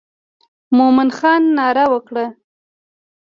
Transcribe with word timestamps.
مومن 0.77 1.09
خان 1.17 1.41
ناره 1.57 1.85
وکړه. 1.93 2.25